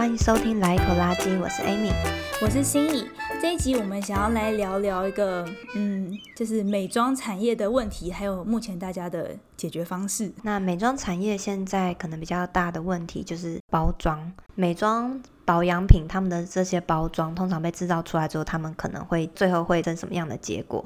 [0.00, 1.92] 欢迎收听来一口垃圾，我是 Amy，
[2.40, 3.06] 我是心怡。
[3.38, 10.32] 这一集我们想要来聊聊一个，嗯，就是美妆产业的问题，还有目前大家的解决方式。
[10.42, 20.82] 那美妆产业现在可能比较大的问题就是包装，美妆保养品，他们的这些包装通常被制造出来之后，他们可能会最后会成什么样的结果？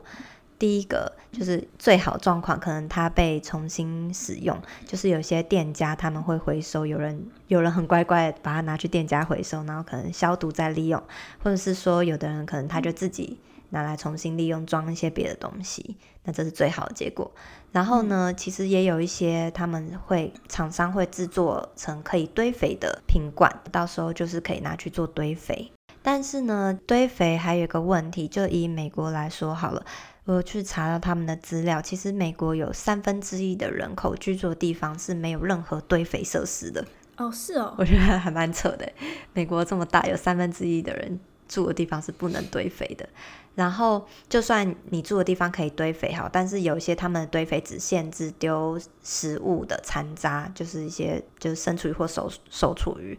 [0.58, 4.56] 第一个就是最好状况，可能它被重新使用，
[4.86, 11.02] 就是有些店家他们会回收，有人有人很乖乖把它拿去店家回收，然后可能消毒再利用，
[11.42, 13.38] 或者是说有的人可能他就自己
[13.70, 17.30] 拿来重新利用装一些别的东西，那这是最好的结果。
[17.72, 25.72] 然后呢，其实也有一些他们会厂商会制作成可以堆肥的瓶罐，到时候就是可以拿去做堆肥。
[26.00, 29.84] 但是呢，堆肥还有一个问题，就以美国来说好了。
[30.26, 36.82] 我去查到他们的资料，其实美国有三分之一的人口居住的地方是没有任何堆肥设施的。
[37.16, 38.90] 哦，是哦，我觉得还蛮扯的。
[39.34, 43.06] 美国这么大，有三分之一的人住的地方是不能堆肥的。
[43.54, 53.16] 然后，就算你住的地方可以堆肥好，但是有一些他们的堆肥只限制丢食物的残渣，就是一些就是生厨余或熟熟厨余。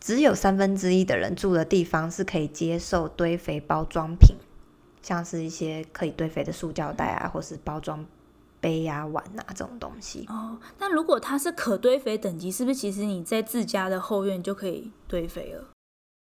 [0.00, 4.34] 只有三分之一的人住的地方是可以接受堆肥包装品。
[5.06, 8.04] 像是一些可以堆肥的塑胶袋啊，或是包装
[8.60, 10.26] 杯啊、碗啊这种东西。
[10.28, 15.62] 哦，那如果它是可堆肥等级，是不是其实你在自家的后院就可以堆肥了？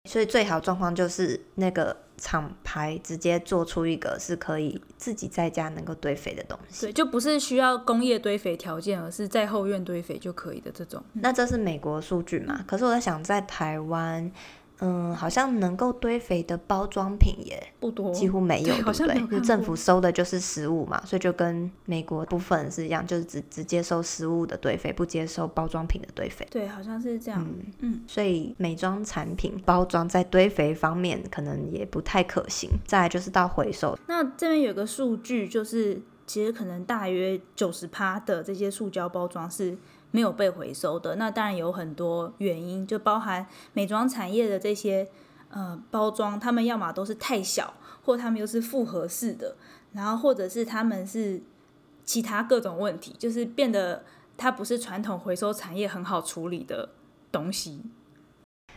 [0.07, 6.85] 所以最好状况就是那个厂牌直接做出一个是可以自己在家能够堆肥的东西。
[6.85, 11.03] 对，就不是需要工业堆肥条件，而是在后院堆肥就可以的这种。
[11.13, 12.63] 那这是美国数据嘛？
[12.67, 14.31] 可是我在想，在台湾。
[14.79, 19.41] 嗯，好像能够堆肥的包装品也不多，几乎没有， 对，对不对？
[19.41, 26.47] 政府收的就是食物嘛，所以就跟美国部分是一样，就是只只接收食物的堆肥，不接收包装品的堆肥。
[26.51, 27.43] 对，好像是这样。
[27.43, 32.69] 嗯，嗯，所以美妆产品包装在堆肥方面可能也不太可行。
[32.85, 39.77] 再来就是到回收，那这边有个数据，就是其实可能大约九十趴的这些塑胶包装是。
[40.11, 45.07] 没有被回收的，那当然有很多原因，就包含美妆产业的这些
[45.49, 47.73] 呃包装，他们要么都是太小，
[48.03, 49.57] 或他们又是复合式的，
[49.91, 51.41] 然后或者是他们是
[52.05, 54.05] 其他各种问题，就是变得
[54.37, 56.89] 它不是传统回收产业很好处理的
[57.31, 57.83] 东西。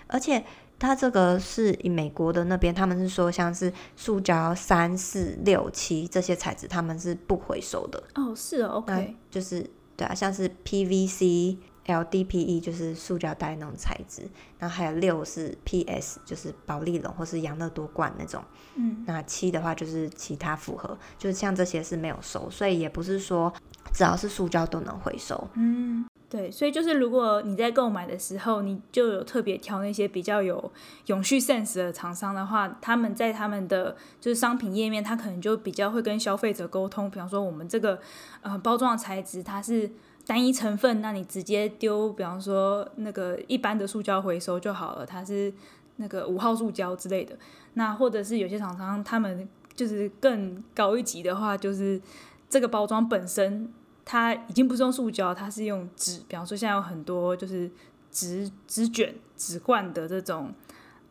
[0.08, 0.44] 而且
[0.80, 8.02] 它这个是以美国的那边，他们是说像是塑胶三四六七这些材质，他们是不回收的。
[8.16, 9.70] 哦，是哦，OK，就是。
[10.00, 14.22] 对啊，像是 PVC、LDPE 就是塑胶袋那种材质，
[14.58, 18.42] 然后还有六是 PS 就是保利龙或是养乐多罐那种，
[18.76, 23.52] 嗯，那七的话就是其他复合，就是像这些是没有收，所以也不是说
[23.92, 30.72] 只要是塑胶都能回收，嗯，对，所以就是如果你在购买的时候，你就有特别挑那些比较有
[31.06, 37.98] 永续 sense 的厂商的话，他们在他们的就是商品页面，他可能就比较会跟消费者沟通，比方说我们这个。
[38.42, 39.90] 呃，包装材质它是
[40.26, 45.52] 单一成分，那你直接丢，比方说那个一般的塑胶回收就好了，它是
[45.96, 47.36] 那个五号塑胶之类的。
[47.74, 52.00] 那或者是有些厂商他们就是更高一级的话，就是
[52.48, 53.70] 这个包装本身
[54.10, 57.70] 它已经不是用塑胶，它是用纸，比方说现在有很多就是
[58.10, 60.52] 纸纸卷、纸罐的这种，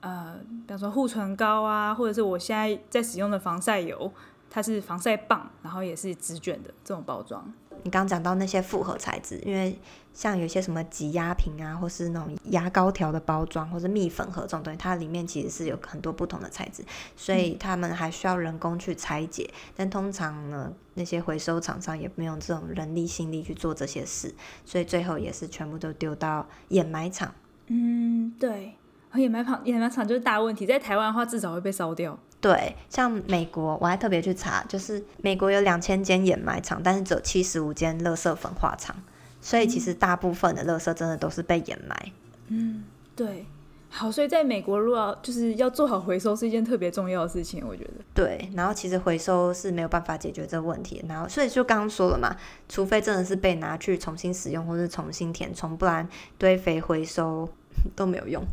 [0.01, 0.37] 呃，
[0.67, 4.11] 比方说护唇膏啊，或者是我现在在使用的防晒油。
[4.51, 7.53] 它是防晒棒，然后也是纸卷的这种包装。
[7.83, 9.77] 你刚讲到那些复合材质，因为
[10.13, 16.83] 像有些什么挤压瓶啊，或是那种牙膏条的包装，或是蜜粉盒这种东西，它里面其实是有很多不同的材质，
[17.15, 19.49] 所以他们还需要人工去拆解。
[19.75, 24.33] 但通常呢，那些回收厂商也没有这种人力心力去做这些事，
[24.65, 27.33] 所以最后也是全部都丢到掩埋场。
[27.67, 28.73] 嗯，对，
[29.13, 30.65] 掩埋场，掩埋场就是大问题。
[30.65, 32.17] 在台湾的话，至少会被烧掉。
[32.41, 38.95] 对，像美国，我还特别去查，就是美国有两千间掩埋场，但是只有七十五间垃圾焚化厂，
[39.41, 42.11] 所以其实大部分的垃圾真的都是被掩埋。
[42.47, 42.83] 嗯，
[43.15, 43.45] 对。
[43.91, 47.93] 好，所以在美国，如果要就是要做好回收，是一件特别重要的事情，我觉得。
[48.13, 52.35] 对，然后其实回收是没有办法解决这个问题，然后所以就刚刚说了嘛，
[52.69, 56.07] 除非真的是被拿去重新使用或是重新填充，不然
[56.37, 57.49] 堆肥回收
[57.97, 58.43] 都没有用。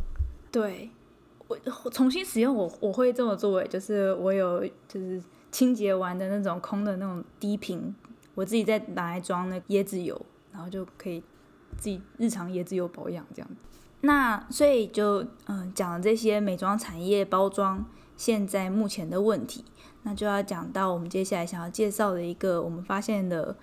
[0.51, 0.89] 对。
[1.47, 5.21] 我重新使用我我会这么做诶，就是我有就是
[5.51, 7.95] 清洁完的那种空的那种低瓶，
[8.35, 10.19] 我自己再拿来装那椰子油，
[10.51, 11.21] 然后就可以
[11.77, 13.49] 自己日常椰子油保养这样。
[14.01, 17.85] 那所以就嗯讲了这些美妆产业包装
[18.15, 19.63] 现在目前的问题，
[20.03, 23.55] 那就要讲到我们接下来想要介绍的一个我们发现的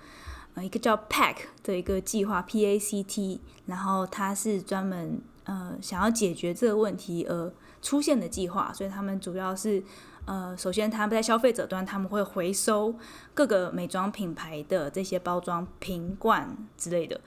[0.54, 5.20] 呃一个叫 Pack 的一个计划 P A C T，然后它是专门。
[5.46, 7.52] 呃想要解决这个问题而
[7.84, 9.80] 出现的计划，所以他们主要是
[10.24, 12.94] 呃，首先他们在消费者端他们会回收
[13.34, 17.20] 各个美妆品牌的这些包装瓶罐之类的。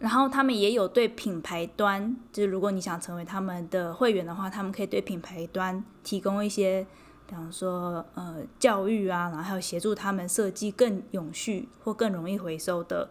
[0.00, 6.84] 然后他们也有对品牌端，就是如果你想成为他们的会员的话，他们可以对品牌端提供一些，
[7.28, 13.08] 比方说呃教育啊，然后还有协助他们设计更永续或更容易回收的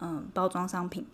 [0.00, 1.06] 嗯、包装商品。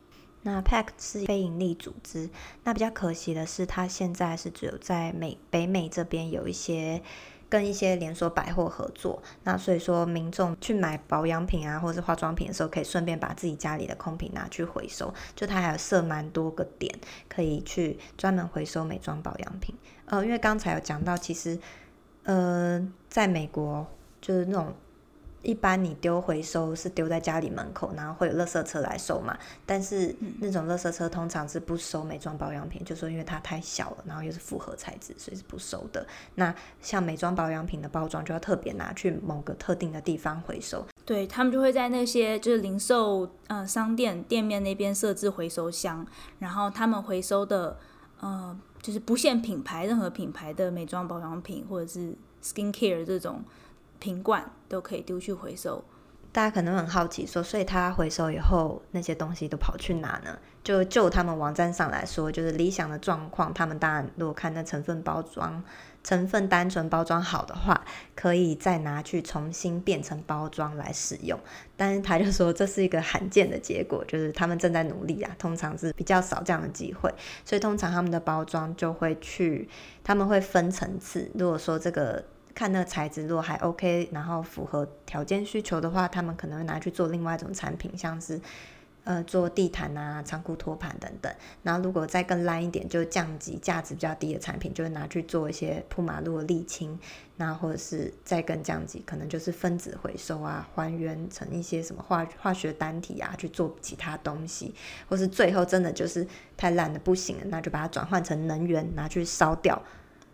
[0.42, 2.28] 那 Pack 是非营利组织，
[2.64, 7.02] 那比较可惜的是，它现在是只有在美北美这边有一些。
[7.50, 15.14] 跟一些连锁百货合作，那所以说民众去买保养品啊，或者是化妆品的时候，可以顺便把自己家里的空瓶拿去回收。
[15.34, 16.94] 就它还有设蛮多个点，
[17.26, 19.74] 可以去专门回收美妆保养品。
[20.04, 21.58] 呃，因为刚才有讲到，其实
[22.24, 23.86] 呃，在美国
[24.20, 24.74] 就是那种。
[25.48, 29.34] 一般你丢回收是丢在家里门口，然后会有垃圾车来收嘛。
[29.64, 36.06] 但是那种垃圾车通常是不收美妆保养品，就说因为它太小了，然后又是复合材质，所以是不收的。
[36.34, 40.84] 那像美妆保养品的包装就要特别拿去某个特定的地方回收。
[41.06, 46.06] 对，他们就会在那些就是零售呃商店店面那边设置回收箱，
[46.40, 47.78] 然后他们回收的
[48.20, 53.42] 呃就是不限品牌，任何品牌的美妆保养品或者是 skin care 这种。
[53.98, 55.84] 瓶罐都可以丢去回收，
[56.30, 60.38] 大家可能很好奇说，所以他回收以后那些东西都跑去哪呢？
[60.62, 65.64] 就就他们网站上来说，就是理想的状况，他们当然如果看那成分包装，
[66.04, 67.82] 成分单纯包装好的话，
[68.14, 71.38] 可以再拿去重新变成包装来使用。
[71.74, 77.12] 但是他就说这是一个罕见的结果，就是他们正在努力啊，通常是比较少这样的机会，
[77.46, 79.68] 所以通常他们的包装就会去，
[80.04, 81.30] 他们会分层次。
[81.34, 82.22] 如果说这个。
[82.58, 88.40] 看那个材质，如果还 OK，然后符合条件需求的话，他们可能会拿去做另外一种产品，像是
[89.04, 91.32] 呃做地毯啊、仓库托盘等等。
[91.62, 96.98] 然后如果再更烂一点，就降级价值比较低的产品，就会拿去做一些铺马路的沥青，
[97.36, 104.74] 那或者是再更降级，可能就是分子回收啊，还原成一些什么化化学单体啊，去做其他东西，
[105.08, 106.26] 或是最后真的就是
[106.56, 109.80] 太烂的不行了，那就把它转换成能源，拿去烧掉。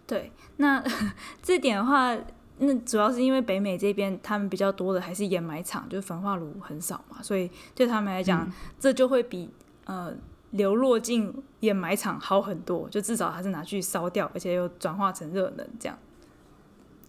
[0.07, 0.83] 对，那
[1.43, 2.17] 这点的话，
[2.59, 9.51] 那主要是因为北美这边他们比较多的还是掩埋场，就是焚化炉很少嘛，所以对他们来讲，嗯、这就会比
[9.87, 10.15] 呃
[10.51, 15.99] 流落进掩埋场好很多，就至少它是拿去烧掉，而且又转化成热能这样。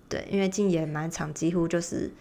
[0.07, 2.11] 对，因为进掩埋场几乎就是。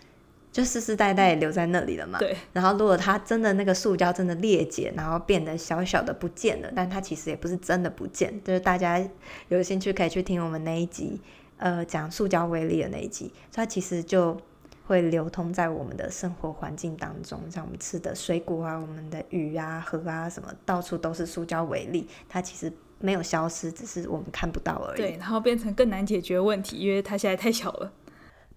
[0.54, 2.16] 就世世代代留在那里了嘛。
[2.20, 2.36] 对。
[2.52, 8.32] 然后如果它真的那个塑胶真的裂解，然后变得小小的不见了，但它其实也不是真的不见。
[8.44, 9.04] 就是大家
[9.48, 11.20] 有兴趣可以去听我们那一集，
[11.56, 13.32] 呃，讲塑胶微粒的那一集。
[13.52, 14.40] 它其实就
[14.86, 22.06] 会流通在我们的生活环境当中，像我们吃的水果啊、我们的鱼啊、河啊什么，到处都是塑胶微粒。
[22.28, 24.98] 它其实没有消失，只是我们看不到而已。
[24.98, 27.92] 对，然后变成更难解决问题，因为它现在太小了。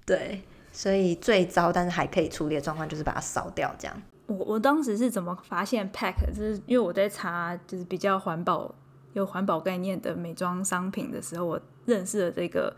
[0.05, 0.43] 对。
[0.77, 4.01] 所以最糟，但是还可以处理的状况就是把它烧掉，这样。
[4.27, 6.13] 我我当时是怎么发现 Pack？
[6.27, 8.75] 就是因为我在查，就是比较环保、
[9.13, 12.71] 有环保概念的美妆商品的时候，我认识了这个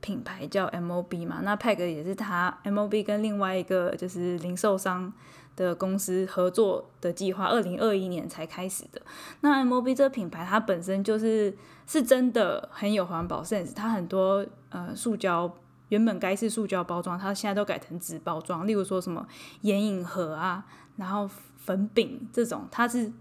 [0.00, 1.40] 品牌叫 MOB 嘛。
[1.42, 5.12] 那 Pack 也是他 MOB 跟另外一个就是零售商
[5.56, 9.02] 的公司合作的计划，二零二一年才开始的。
[9.40, 11.52] 那 MOB 这个品牌它本身就是
[11.88, 15.52] 是真的很有环保 sense，它很多呃塑胶。
[15.92, 18.66] 原本该是塑胶包装，它现在都改成纸包装。
[18.66, 19.28] 例如说什么
[19.60, 20.64] 眼影盒啊，
[20.96, 23.12] 然后粉饼这种，它是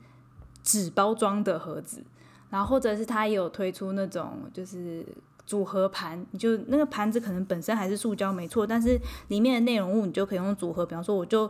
[0.63, 2.01] 纸包装的盒子。
[2.49, 5.05] 然后或者是它也有推出那种就是
[5.45, 8.97] 组合盘，你就那个盘子可能本身还是塑胶没错，但是
[9.27, 10.85] 里面的内容物你就可以用组合。
[10.85, 11.45] 比方说，我就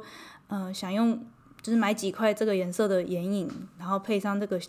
[0.48, 1.24] 嗯、呃、想用
[1.62, 3.48] 就是买几块这个颜色的眼影，
[3.78, 4.60] 然后配上这个。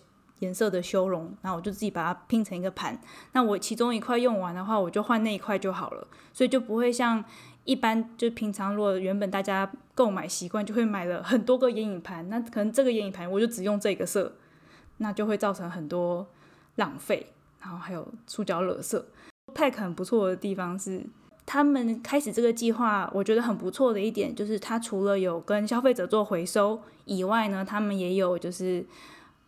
[0.43, 3.01] 颜色的修容，然后我就自己把它拼成一个盘。
[3.31, 7.25] 那我其中一块用完的话，我就换那一块就好了，所以就不会像
[7.63, 14.33] 一般就平常如果原本大家购买习惯就会买了很多个眼影盘，那可能这个眼影盘我就只用这个色，
[14.97, 16.27] 那就会造成很多
[16.75, 17.29] 浪费，
[17.61, 19.01] 然后还有塑胶垃圾。
[19.55, 21.07] ，pack 很不错的地方是，
[21.47, 28.85] 他们开始这个计划，我觉得很不错的一点就是，它除了有跟消费者做回收以外呢，他们也有就是。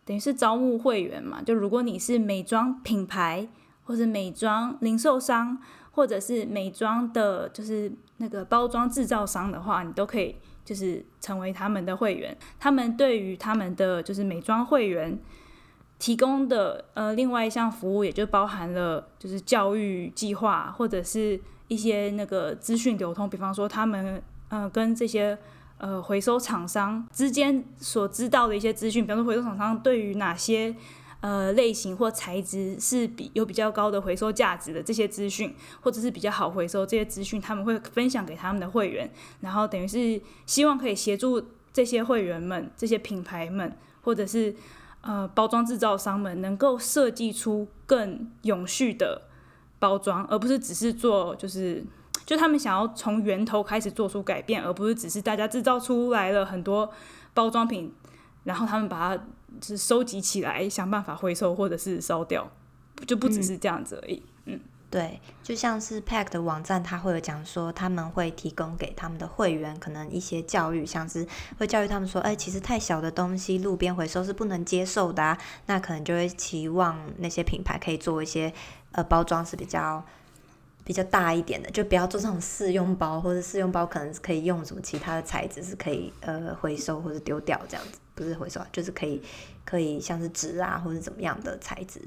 [0.05, 3.47] 等于是招募会员嘛，就如果你是美妆品牌，
[3.85, 5.57] 或是美妆零售商，
[5.91, 12.37] 或者是美妆的，就是那个包装制造商的话，你都可以就是成为他们的会员。
[12.59, 15.19] 他们对于他们的就是美妆会员
[15.97, 25.35] 提供的呃另外一项服务，也就包含了就是教育计划，或者是一些那个资讯流通，比方说他们呃跟这些。
[25.85, 30.75] 呃，回收厂商之间所知道的一些资讯，比方说回收厂商对于哪些
[31.19, 39.07] 呃类型或材质是比有比较高的回收价值的这些资讯，或者是比较好回收这些资讯，他们会分享给他们的会员，
[39.41, 41.39] 然后等于是希望可以协助
[41.71, 44.55] 这些会员们、这些品牌们，或者是
[45.01, 49.21] 呃包装制造商们，能够设计出更永续的
[49.77, 51.83] 包装，而不是只是做就是。
[52.25, 56.91] 就他们想要从源头开始做出改变，而不是只是大家制造出来了很多
[57.35, 57.93] 包装品，
[58.45, 59.23] 然后他们把它
[59.61, 62.49] 就是收集起来，想办法回收或者是烧掉，
[63.05, 64.23] 就不只是这样子而已。
[64.45, 71.27] 嗯，嗯对，就像是 Pack 的网站，他会有讲说他们会提供给他们的会员可能一些教育，像是
[71.59, 78.51] 会教育他们说，哎，其实太小的东西路边回收是不能接受的啊，那可能就会期望那些品牌可以做一些
[78.93, 80.03] 呃包装是比较。
[80.85, 89.19] 比较大一点的，就不要做这种试用包，或者试用包可能是可以用什么其他的材质是可以呃回收或者丢掉这样子，不是回收，就是可以
[89.65, 91.99] 可以像是纸啊或者怎么样的材质，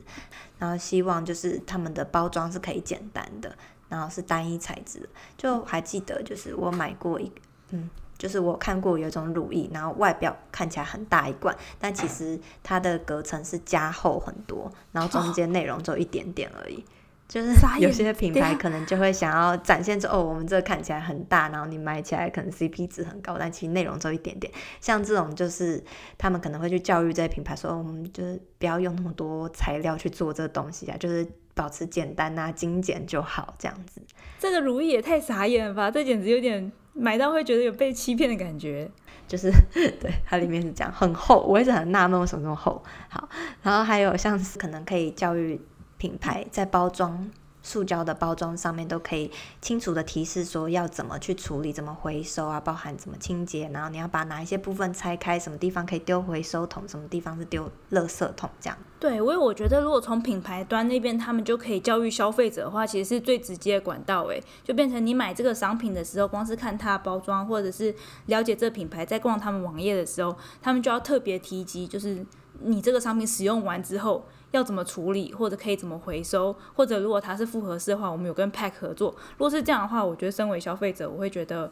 [0.58, 3.52] 然后希望就是他们的包装是可以简单的，
[3.88, 5.08] 然后是单一材质。
[5.36, 7.32] 就还记得就是我买过一
[7.70, 16.84] 嗯，就是我看过有一种乳液，然后外表看起来很大一罐，但其实它的隔层是加厚很多，然后中间内容只有一点点而已。
[17.28, 24.50] 就是有些品牌可能就会想要展现出哦，我们这个看起来很大，然后你买起来可能 CP 值很高，但其实内容只有一点点。
[24.80, 25.84] 像这种就是
[26.16, 34.00] 他们可能会去教育这些品牌说，我们就是不要用那么多材料去做这个东西啊，就是保持简单啊、精简就好这样子。
[34.38, 35.90] 这个如意也太傻眼了吧！
[35.90, 38.90] 这简直有点买到会觉得有被欺骗的感觉。
[39.26, 42.82] 就是 对它里面是这样很厚，我一直很纳闷为什么这么厚。
[43.10, 43.28] 好，
[43.60, 45.60] 然后还有像是可能可以教育。
[45.98, 58.78] 品牌在包装塑胶的包装上面都可以清楚的提示说要怎么去处理，怎么回收啊，包含怎么清洁，然后你要把哪一些部分拆开，什么地方可以丢回收桶，什么地方是丢垃圾桶，这样。
[59.00, 67.94] 对，因为我觉得如果从品牌端那边他们就可以教育消费者的话，其实是最直接的管道，诶，就变成你买这个商品的时候，光是看它的包装或者是
[68.26, 72.24] 了解这个品牌，在逛他们网页的时候，他们就要特别提及，就是
[72.60, 74.26] 你这个商品使用完之后。
[74.50, 79.14] 要怎么处理，或者可以怎么回收，或者如果它是复合式的话，我们有跟 Pack 合作。
[79.32, 81.70] 如果是这样的话，我觉得身为消费者，我会觉得，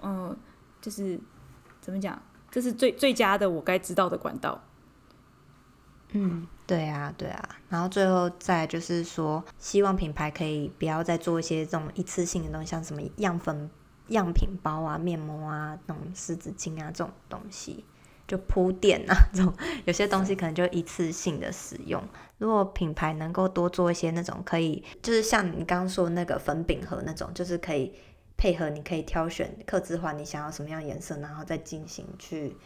[0.00, 0.34] 嗯、
[0.80, 1.20] 就是
[1.82, 2.18] 怎么讲，
[2.50, 4.58] 这是最最佳的我该知道的管道。
[6.12, 7.46] 嗯，对啊，对啊。
[7.68, 13.68] 然后最后再就是说，希望品牌可以不要再做一些这种一次性的东西，像什么样粉、
[14.08, 17.84] 样品包啊、面膜啊、那种湿纸巾啊这种东西。
[18.26, 19.52] 就铺垫啊， 这种
[19.84, 22.02] 有些东西可能就一次性的使用。
[22.38, 27.92] 如果品牌能够多做一些那种可以，就是像你刚刚说的那个粉饼盒那种，就是可以
[28.36, 32.56] 配合，你可以挑选客制化你想要什么样颜色，然后再进行去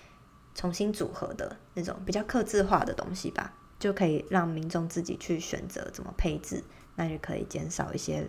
[0.54, 6.64] 重新组合的那种比较客制化的东西吧，就可以让民众自己去选择怎么配置，
[6.96, 8.26] 那就可以减少一些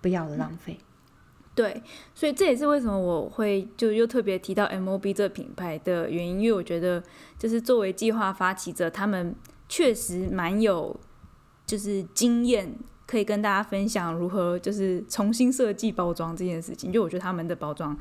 [0.00, 0.78] 不要的浪费。
[0.80, 0.86] 嗯
[1.54, 1.82] 对，
[2.14, 7.02] 所以这也是为什么我会就又特别提到 MOB 这个品牌的原因，因为我觉得
[7.38, 9.34] 就是作为计划发起者，他们
[9.68, 10.98] 确实蛮有
[11.66, 12.74] 就是经验，
[13.06, 16.90] 可以跟大家分享如何就是重新设计包装这件事情。
[16.90, 17.94] 就我觉得他们的包装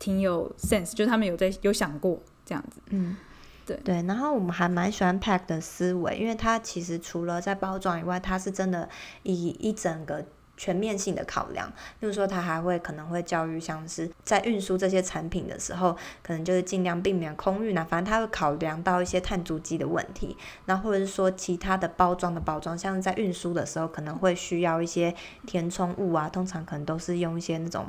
[0.00, 2.80] 挺有 sense，就他们有在有想过这样子。
[2.90, 3.16] 嗯，
[3.64, 4.02] 对对。
[4.02, 8.88] 然后我们还蛮喜欢 Pack 的思维，因为它其实除了在包装以外，它是真的
[9.22, 10.26] 以一整个。
[10.56, 11.68] 全面性的考量，
[12.00, 17.84] 例如说，他还会可能会教育，像是在运输这些产品的时候，可能就是尽量避免空运啊。
[17.84, 25.14] 反正他会考量到一些碳足迹的问题，那或者是说其他的包装的包装，像是在运输的时候可能会需要一些
[25.46, 27.86] 填充物啊，通常可能都是用一些那种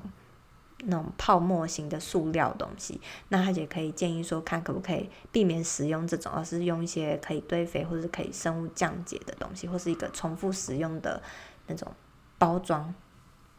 [0.84, 3.00] 那种泡沫型的塑料东西。
[3.30, 11.22] 那他也可以建议说，看可不可以避免使用这种，而是用一些可以堆肥或者是可以生物降解的东西，或是一个重复使用的
[11.68, 11.90] 那种。
[12.38, 12.94] 包装，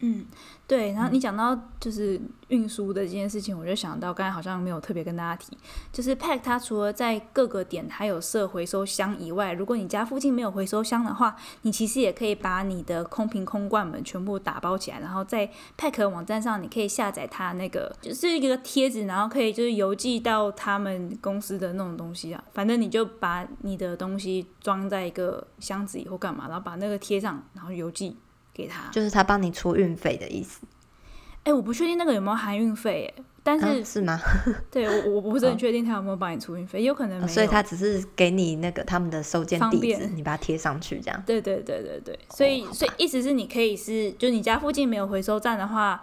[0.00, 0.24] 嗯，
[0.68, 0.92] 对。
[0.92, 5.58] 然后你讲到就是运输的这件事情，我就想到刚才好像没有特别跟大家提，
[5.92, 22.40] 就是 Pack 它除了在各个点还有设回收箱以外，如果你家附近没有回收箱的话，你其实也可以把你的空瓶空罐们全部打包起来，然后在 Pack 网站上你可以下载它那个就是一个贴纸，然后可以就是邮寄到他们公司的那种东西啊。
[22.52, 28.16] 反正你就把你的东西装在一个箱子里或干嘛，然后把那个贴上，然后邮寄。
[28.58, 30.66] 给他，就是他帮你出运费的意思。
[31.44, 34.20] 哎、欸，我不确定那个有没有含运费，哎，但是、啊、是吗？
[34.70, 37.28] 对，我我不是很确定他有没有帮你出运费，有可能没有。
[37.28, 41.22] 所以他只是给你那个他们的收件地址，你把它贴上去这样。
[41.24, 46.02] 对对对对对，所以、哦、所以意思是你可以是，就你家附近没有回收站的话，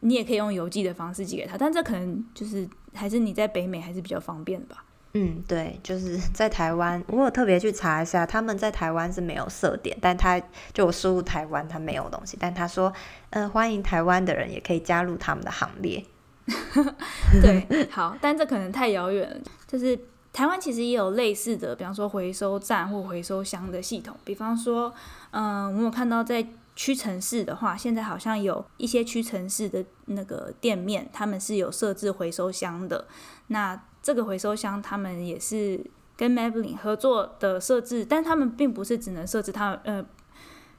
[0.00, 4.84] 你也可以用邮寄的方式寄给他，但这可能就是还是你在北美还是比较方便的吧。
[5.12, 10.40] 嗯，对，就是 在台湾，我有特别去查一下，他们在台湾是没有设点，但他
[10.72, 12.92] 就我输入台湾，他没有东西，但他说，
[13.30, 16.04] 呃，欢迎台湾的人也可以加入他们的行列。
[17.42, 19.36] 对，好，但这可能太遥远了。
[19.66, 19.98] 就是
[20.32, 24.92] 台湾其实也有类似的，比方说回收站或回收箱的系统，比方说，
[25.32, 33.06] 嗯、呃，我有看到在屈臣氏的话，现在好像有一些屈臣氏的那个店面，他们是有设置回收箱的。
[33.48, 35.84] 那这个回收箱，他们也是
[36.16, 40.06] 跟 Maybelline 合作的设置，但他们并不是只能设置他们，呃，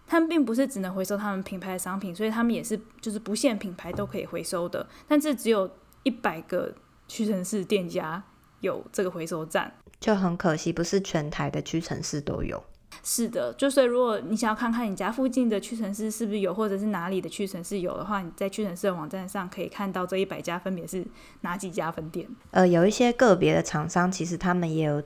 [0.08, 4.88] 他们并不是只能回收他们品牌的商品，所以他们也是就是不限品牌都可以回收的。
[5.08, 5.70] 但是只有
[6.04, 6.74] 一百个
[7.08, 8.24] 屈臣氏店家
[8.60, 12.64] 有这个回收站，就很可惜，不是全台的屈臣氏都有。
[13.04, 21.06] 是的，就是如果你想要看看你家附近的屈臣氏是不是有，或者是哪里的屈臣氏有的话，你在屈臣氏的网站上可以看到这一百家分别是
[21.42, 22.28] 哪几家分店。
[22.52, 25.02] 呃，有一些个别的厂商，其实他们也有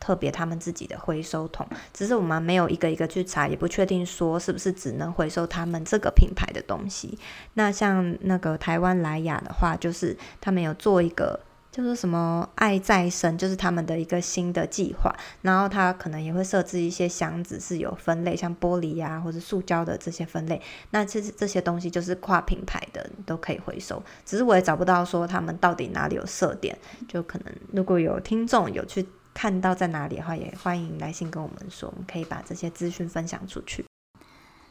[0.00, 7.18] 特别他们自己的回收桶，只是我们没有一个一个去查，也不确定说是不是只能回收他们这个品牌的东西。
[7.54, 11.40] 那像那个台湾莱雅的话，就是他们有做一个。
[11.74, 15.12] 就是什么爱再生，就是他们的一个新的计划，
[15.42, 20.62] 然后他可能也会设置一些箱子是有分类，像玻璃呀、或者塑胶的这些分类。
[20.90, 26.78] 那其实这些东西就是跨品牌的都可以回收，只是我也找不到说他们到底哪里有设点，
[27.08, 29.04] 就可能如果有听众有去
[29.34, 33.84] 看到在哪里的话，也欢迎来信跟我们说，我们可以把这些资讯分享出去。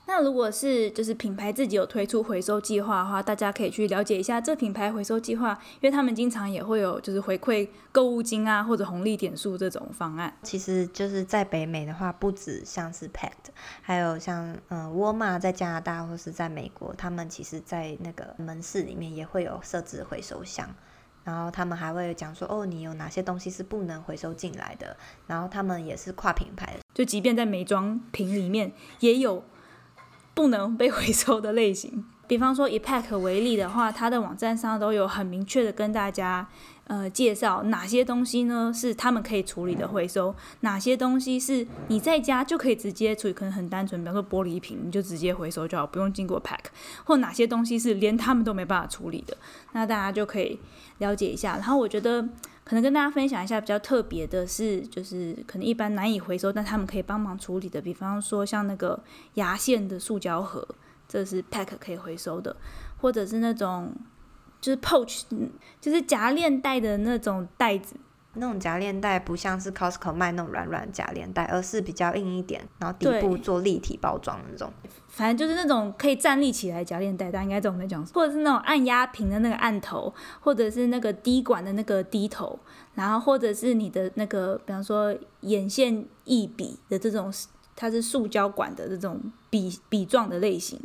[0.05, 10.35] 那如果是就是品牌自己有推出回收计划的话，大家可以去了解一下这品牌回收计划，因为他们经常也会有就是回馈购物金啊或者红利点数这种方案。
[10.43, 20.69] 其实就是在北美的话，不止像是 Pact，还有像嗯沃尔玛在加拿大或是在美国，他们其实在那个门市里面也会有设置回收箱，
[21.23, 29.41] 然后他们还会讲说哦，你有哪些东西是不能回收进来的，然后他们也是跨品牌，就即便在美妆品里面也有。
[30.33, 36.47] 不能被回收的类型， 比方说以 Pack 为例的话，它的网站上都有很明确的跟大家
[36.87, 46.65] 呃介绍哪些东西呢是他们可以处理的回收，哪些东西是你在家就可以直接处理，可能很单纯，比方说玻璃瓶你就直接回收就好，不用经过 Pack，
[47.03, 49.37] 或哪些东西是连他们都没办法处理的，
[49.73, 50.59] 那大家就可以
[50.97, 51.53] 了解一下。
[51.57, 52.27] 然后我觉得。
[52.63, 60.67] 可能跟大家分享一下比较特别的是，就是可能一般难以回收，但他们可以帮忙处理的，比方说像那个牙线的塑胶盒，
[61.07, 62.55] 这是 Pack 可以回收的，
[62.97, 63.93] 或者是那种
[64.61, 65.23] 就是 pouch，
[65.81, 67.95] 就是夹链袋的那种袋子。
[68.35, 74.73] 那种夹链袋不像是 Costco 卖那种软软夹链袋，而是比较硬一点，然后底部做立体包装的那种。
[75.07, 82.57] 反正就是那种可以站立起来夹链袋，大家应该懂我在讲，或者是那种按压瓶的那个按头，或者是那个滴管的那个滴头，
[82.95, 87.31] 然后或者是你的那个，比方说眼线液笔的这种，
[87.75, 90.79] 它是塑胶管的这种笔笔状的类型，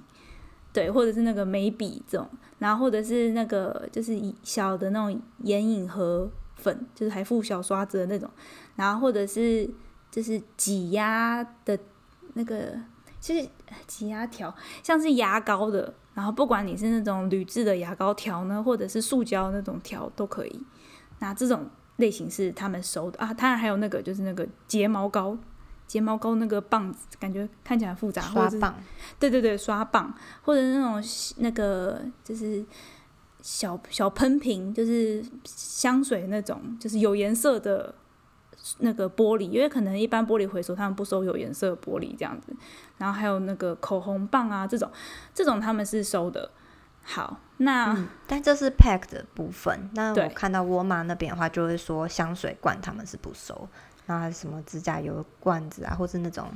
[0.70, 6.30] 对，或者是那个眉笔这种，然后或者是那个就是小的那种眼影盒。
[6.58, 8.28] 粉就是还附小刷子的那种，
[8.76, 9.68] 然后或者是
[10.10, 11.78] 就是挤压的
[12.34, 12.72] 那个，
[13.20, 13.48] 就是
[13.86, 20.62] 挤压条像是牙膏的，然后不管你是那种铝制的牙膏条呢，或者是塑胶那种条都可以。
[21.20, 25.36] 那这种类型是他们收的啊，当然还有那个就是那个睫毛膏，
[25.86, 28.74] 睫毛膏那个棒子，感觉看起来复杂，刷棒，
[29.18, 31.02] 对对对，刷棒或者那种
[31.38, 32.64] 那个就是。
[33.40, 37.94] 小小喷瓶就是香水那种，就是有颜色的
[38.78, 42.54] 那个玻璃，因为可能一般玻璃回收他们不收有颜色的玻璃这样子。
[42.98, 44.90] 然后还有那个口红棒啊，这种
[45.32, 46.50] 这种他们是收的。
[47.00, 49.88] 好，那、嗯、但这是 pack 的部分。
[49.94, 53.66] 那我看到沃尔玛那边的话，就会说香水罐他们是不收，
[54.04, 56.50] 然后还有什么指甲油罐子啊，或是那种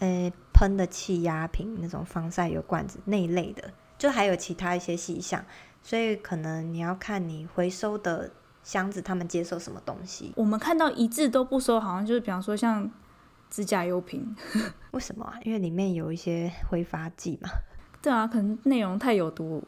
[0.00, 5.42] 呃喷的气压瓶那种防晒油罐子那一类的，就还有其他一些细项。
[5.86, 8.28] 所以可能你要看你回收的
[8.64, 10.32] 箱子，他们接受什么东西。
[10.34, 12.90] 我们看到一致都不收，好像就是比方说像
[13.48, 14.34] 指甲油瓶，
[14.90, 15.38] 为什么啊？
[15.44, 17.48] 因为里面有一些挥发剂嘛。
[18.02, 19.62] 对啊，可能内容太有毒。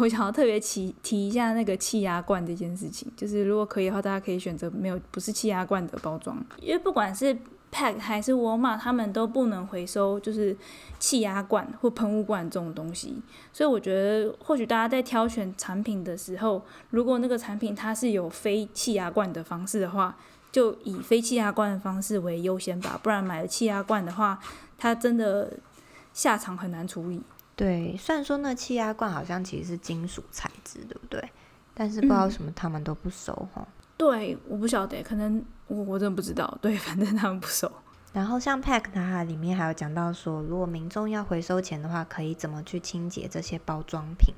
[0.00, 7.36] 我想要特别提提一下那个气压罐这件事情，就是如果可以的话，大家可以选择没有不是气压罐的包装，因为不管是。
[7.72, 10.54] Pack 还是沃尔玛，他们都不能回收，就是
[10.98, 13.22] 气压罐或喷雾罐这种东西。
[13.50, 20.14] 所以我觉得，或许大家在挑选产品的时候，如果那个产品它是有非气压罐的方式的话，
[20.52, 23.00] 就以非气压罐的方式为优先吧。
[23.02, 24.38] 不然买了气压罐的话，
[24.76, 25.50] 它真的
[26.12, 27.22] 下场很难处理。
[27.56, 31.26] 对，虽然说那气压罐好像其实是金属材质，对不对？
[31.72, 33.66] 但是不知道什么他们都不收哈。
[33.66, 36.58] 嗯对，我不晓得，可能我我真的不知道。
[36.60, 37.70] 对，反正他们不熟。
[38.12, 44.34] 然后像 Pack 它里面还有讲到说，如果民众要回收钱的话，可以怎么去清洁这些包装品？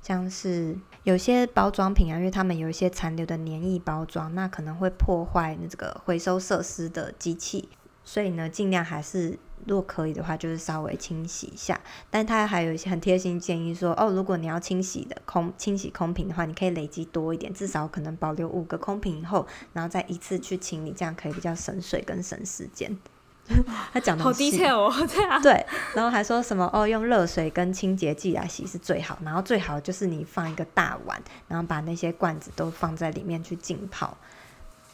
[0.00, 7.68] 像是有些包装品啊，因为他们有一些残留的黏液包装，那可能会破坏那这个回收设施的机器，
[8.02, 11.80] 所以呢，尽量还是如果可以的话，就是稍微清洗一下。
[12.10, 22.96] 但他还有一些很贴心建议说，哦，如果你要清洗的空清洗空瓶的话，你可以累积多一点，至少可能保留五个空瓶以后，然后再一次去清理，这样可以比较省水跟省时间。
[23.92, 34.16] 他讲的好 detail 哦，对啊，对，然后还说什么哦，用热水跟清洁剂来洗是最好，然后最好就是你放一个大碗，然后把那些罐子都放在里面去浸泡，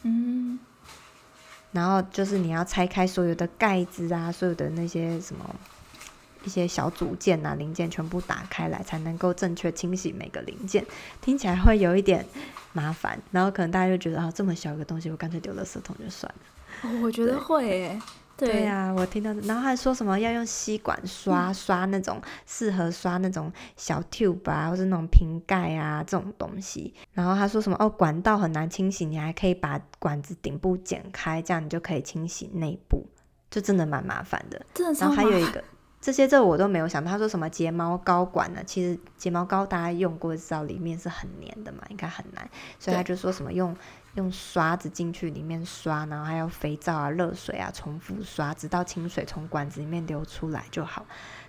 [0.01, 0.57] 嗯，
[1.71, 5.55] 然后就是你要拆开所有的盖子啊，所有的那些什么
[6.43, 10.85] 一些小组件啊零件全部打开来，才能够正确清洗每个零件，
[11.21, 12.25] 听起来会有一点
[12.73, 16.99] 麻烦，然后可能大家就觉得啊、这么小一个东西，我干脆丢了圾桶就算了。
[17.03, 18.01] 我觉得会诶。
[18.47, 26.93] 对呀、啊，我听到，然后还说什么要用吸管刷刷那种适合刷那种小 tube 啊，或是那种瓶盖啊这种东西。
[27.13, 33.05] 然后他说什么哦，管道很难清洗，你还可以把管子顶部剪开，这样你就可以清洗内部，
[33.51, 34.65] 就真的蛮麻烦的。
[34.73, 35.63] 真的然后还有一个，
[35.99, 37.11] 这些这我都没有想到。
[37.11, 38.61] 他说什么睫毛膏管呢？
[38.65, 42.49] 其实睫毛膏大家用过知道里面是很黏的嘛，应该很难，
[42.79, 43.75] 所以他就说什么用。
[44.15, 51.05] 用刷子进去里面刷，然后还有肥皂啊、热水啊，重复刷，直到清水从管子里面流出来就好。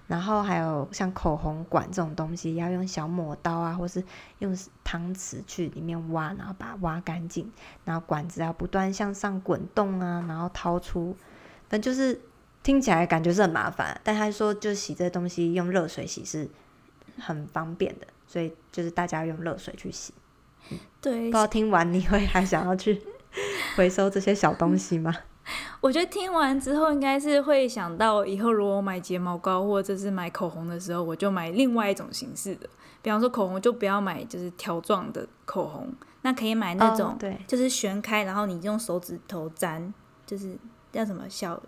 [0.06, 4.02] 然后还有像口红管这种东西，要用小抹刀啊，或是
[4.40, 7.48] 用汤匙去里面挖，然后把它挖干净。
[7.84, 11.16] 然后管子要不断向上滚动啊，然后掏出。
[11.68, 12.20] 但就是
[12.64, 16.50] 听起来感觉是很麻烦，但他说就洗这东西用热水洗是
[17.16, 20.12] 很方便的，所以就是大家用热水去洗。
[21.00, 23.00] 对，不知道听完你会还想要去
[23.76, 25.14] 回收这些小东西吗？
[25.80, 32.68] 我觉得听完之后应该是会想到以后如果我买睫毛膏或者是买口红的时候，我就买另外一种形式的。
[33.02, 35.88] 比方说口红就不要买就是条状的口红，
[36.22, 39.92] 那可以买那种对，就是旋开，然后你用手指头沾，
[40.26, 40.56] 就是
[40.92, 41.60] 叫什么小，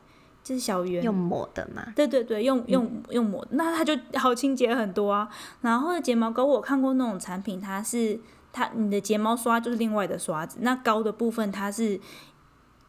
[0.44, 1.82] 就是小圆用抹的嘛。
[1.96, 5.26] 对对对，用用用抹，那它就好清洁很多啊。
[5.62, 8.20] 然后睫毛膏我看过那种产品，它是。
[8.52, 11.92] 它你的睫毛刷就是另外的刷子，那膏的部分它是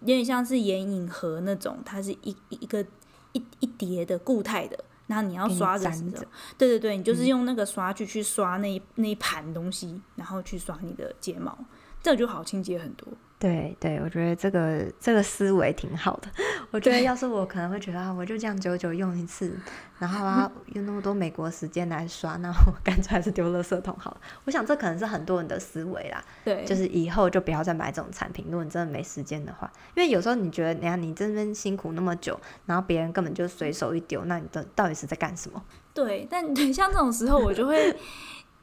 [0.01, 2.85] 有点像是眼影盒那种，它是一一个
[3.31, 6.25] 一一叠的固态的，然后你要刷的时候，
[6.57, 11.57] 对对对，你就是用那个刷具去刷那一那一盘东西，然后去刷你的睫毛，
[12.01, 13.07] 这样就好清洁很多。
[13.43, 16.29] 对对，我觉得这个这个思维挺好的。
[16.71, 19.53] 我觉得要是我可能会觉得啊，我就这样久久用一次，
[19.99, 24.17] 然后啊 用那么多美国时间来刷，那我干脆还是丢垃圾桶好了。
[24.45, 26.23] 我想这可能是很多人的思维啦。
[26.45, 28.45] 对，就是以后就不要再买这种产品。
[28.45, 35.61] 如果你真的没时间的话，因为有时候你觉得，你看你这边辛苦那么久，然后别人根本就随手一丢，那你的到底是在干什么？
[35.93, 37.93] 对，但对像这种时候，我就会。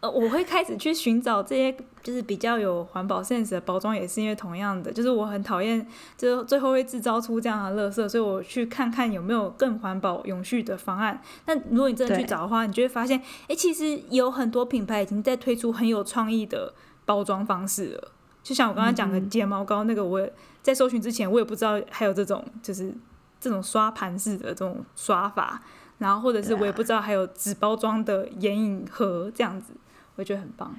[0.00, 5.86] 呃，我会开始去寻找这些就是比较有环保 sense 的包装，也是因为同样的，就是我很讨厌，
[6.16, 11.20] 就最后会制造出这样的垃圾，所以我去看看有没有更环保、永续的方案。
[11.44, 16.72] 那如果你真的去找的话，你就会发现，哎，其实有很多品牌已经在推出很有创意的
[17.04, 18.12] 包装方式了。
[18.42, 20.32] 就像我刚刚讲的睫毛膏那个，我也
[20.62, 22.90] 在搜寻之前，我也不知道还有这种就是
[23.38, 25.60] 这种刷盘式的这种刷法，
[25.98, 29.74] 然后或者是我也不知道还有纸包装的眼影盒这样子。
[30.20, 30.78] 我觉得很棒。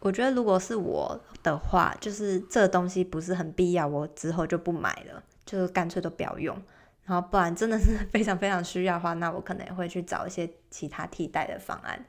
[0.00, 6.60] 我觉得如果是我的话，就是这东西不是很必要，我之后就不买了，就是干脆都不要用。
[7.04, 12.04] 然后不然真的是非常非常需要的话，那我可能也会去找一些其他替代的方案。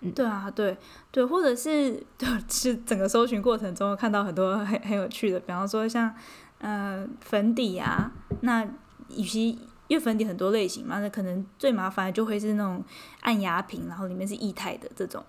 [0.00, 0.76] 嗯，对啊，对
[1.10, 6.14] 对，或者是就是整个搜寻过程中看到很多很很有趣的，比方说像
[6.58, 8.62] 呃粉底啊，那
[9.08, 9.50] 与其
[9.86, 12.84] 因为粉底很多类型嘛，那可能最麻烦的就会是那种
[13.20, 15.24] 按压瓶，然后里面是液态的这种。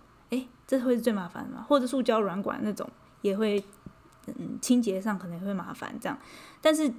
[0.80, 1.66] 这会是最麻烦的嘛？
[1.68, 2.90] 或者塑胶软管那种
[3.22, 3.64] 也会，
[4.26, 6.18] 嗯，清洁上可能也会麻烦这样。
[6.62, 6.92] 但是，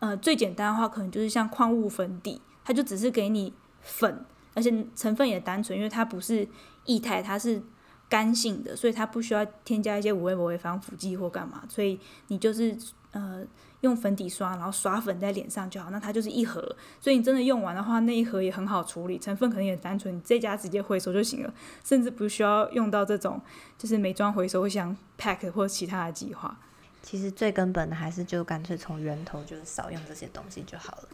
[0.00, 6.46] 呃，最简单的话，可能就是像矿物粉底，它就只是给你粉，而且成分也单纯，因为它不是
[6.84, 7.62] 液态，它是
[8.08, 12.76] 干性的，所以它不需要添加一些有的没的防腐剂或干嘛，所以你就是
[13.12, 13.44] 呃。
[13.82, 16.60] 用粉底刷，然后刷粉在脸上就好，那它就是一盒，
[17.00, 23.40] 所以你真的用完的话，那一盒也很好处理，成分可能也单纯，你这家直接回收就行了，甚至不需要用到这种
[23.76, 26.56] 就是美妆回收箱 pack 或其他的计划。
[27.02, 31.08] 其实最根本的还是就干脆从源头就是少用这些东西就好了。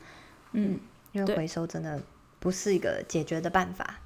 [0.52, 0.78] 嗯，
[1.12, 2.00] 因为回收真的
[2.38, 3.98] 不是一个解决的办法。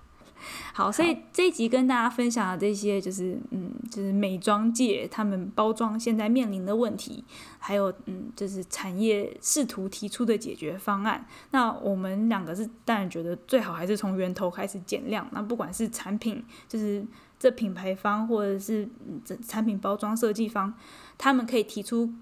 [0.73, 7.25] 好，所以这一集跟大家分享的这些，就是嗯，就是美妆界他们包装现在面临的问题，
[7.59, 11.27] 还有嗯，就是产业试图提出的解决方案。
[11.51, 15.29] 那我们两个是当然觉得最好还是从源头开始减量。
[15.33, 17.05] 那不管是产品，就是
[17.39, 18.89] 这品牌方或者是
[19.25, 20.73] 这产品包装设计方，
[21.19, 22.13] 他们可以提出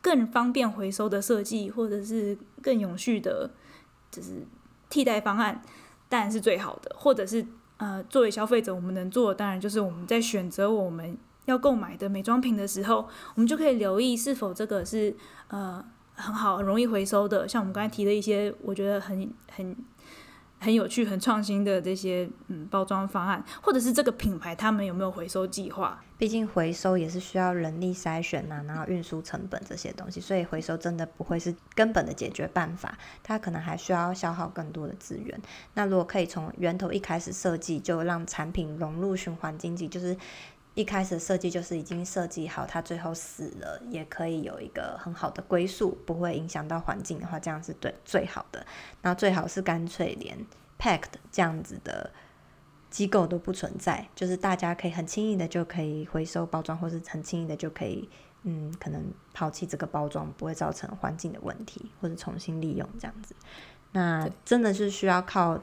[0.00, 3.50] 更方便回收的设计，或者是更永续的，
[4.10, 4.46] 就是
[4.88, 5.62] 替代方案。
[6.08, 7.46] 当然是最好的，或者是
[7.80, 15.16] 呃，作为消费者，我们能做的当然就是我们在选择我们要购买的美妆品的时候，我们就可以留意是否这个是
[15.48, 17.48] 呃很好、很容易回收的。
[17.48, 19.76] 像我们刚才提的一些，我觉得很很。
[20.60, 26.00] 很有趣、很创新的这些嗯包装方案，或者是这个品牌他们有没有回收计划？
[26.18, 35.40] 毕竟回收也是需要人力筛选呐、然后运输成本这些东西，所以回收真的不会是根本的解决办法，它可能还需要消耗更多的资源。
[35.72, 40.14] 那如果可以从源头一开始设计，就让产品融入循环经济，就是。
[40.74, 48.64] 一开始设计就是已经设计好，它最后死了也可以有一个很好的归宿，不会影响到环境的话，这样是对最好的。
[49.02, 50.38] 然后最好是干脆连
[50.78, 52.10] packed 这样子的
[52.88, 58.08] 机构都不存在，就是大家可以很轻易的就可以回收包装，或是很轻易的就可以，
[58.44, 59.04] 嗯，可能
[59.34, 63.34] 抛弃这个包装，不会造成环境的问题，或者重新利用这样子。
[63.92, 65.60] 那真的是需要靠。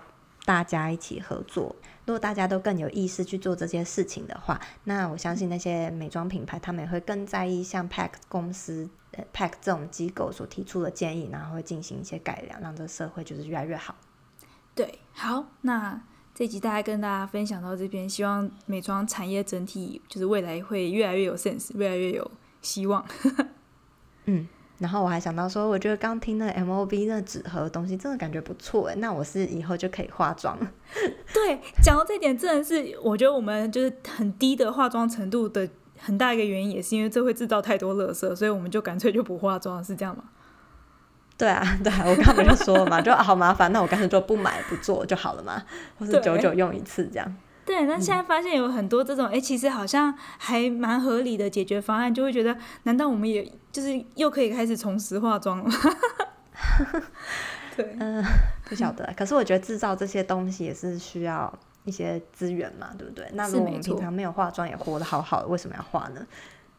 [0.48, 13.94] 大家一起合作，如果大家都更有意识去做这些事情的话，那我相信那些美妆品牌他们也会更在意像 Pack 公司、呃 Pack 这种机构所提出的建议，然后会进行一些改良，让这个社会就是越来越好。
[14.74, 16.02] 对，好，那
[16.34, 22.32] 这集大概跟大家分享到这边，希望美妆产业整体就是未来会越来越有 sense，越来越有
[22.62, 23.06] 希望。
[24.24, 24.48] 嗯。
[24.80, 28.96] 然后我还想到说，我觉得刚听那 M O B 那纸盒的东西，真的感觉不错诶。
[28.98, 30.72] 那我是以后就可以化妆了。
[31.34, 40.24] 对，讲到这点，真的是我觉得我们就是很低的化妆程度的很大一个原因，也是因为这会制造太多垃圾，所以我们就干脆就不化妆，是这样吗？
[41.38, 45.64] 对啊，对啊，我刚刚不就说了嘛，就好麻烦，那我干脆就不买不做就好了嘛，
[46.00, 47.36] 或是久久用一次这样。
[47.68, 55.70] 对，那现在发现有很多这种，哎、嗯，其实好像还蛮合理的解决方案，就会觉得，难道我们也就是又可以开始重拾化妆了？
[57.76, 58.30] 对，嗯、呃，
[58.64, 59.14] 不晓得。
[59.18, 61.54] 可是我觉得制造这些东西也是需要
[61.84, 63.30] 一些资源嘛，对不对？
[63.34, 66.26] 那如果我们平常没有化妆也活得好好的，为什么要化呢？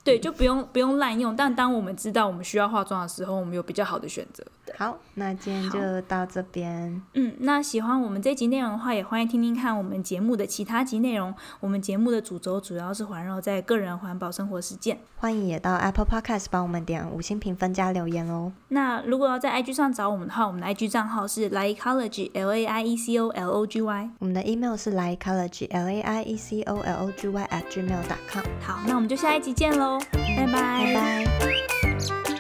[0.05, 1.37] 对，就不用不用滥用。
[1.37, 4.45] 但当我们知道我们需要化妆的时候，我们有比较好的选择。
[4.77, 7.03] 好，那今天就到这边。
[7.15, 11.35] 嗯，那喜欢我们这集内容的话，也欢迎听听看我们节目的其他集内容。
[11.61, 14.99] 我们节目的主轴主要是环绕在个人环保生活实践。
[15.17, 18.53] 欢迎也到 Apple Podcast 帮我们点五星评分加留言哦。
[18.69, 24.11] 那如果要在 IG 上找我们的话，我们的 IG 账号是 Laiecology L A I E C O L O G Y。
[24.21, 28.03] 我们的 email 是 Laiecology L A I E C O L O G Y at gmail
[28.05, 28.45] dot com。
[28.61, 29.77] 好，那我们就下一集见
[30.37, 30.85] 拜拜。
[30.85, 32.38] 拜拜。